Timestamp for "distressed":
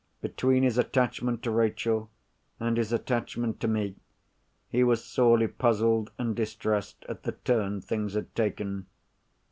6.35-7.05